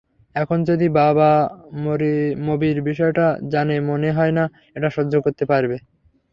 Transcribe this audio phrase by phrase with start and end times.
[0.35, 1.29] এখন যদি বাবা
[2.47, 4.43] মবির বিষয়টা জানে মনে হয়না
[4.75, 5.77] এটা সহ্য করতে পারবে।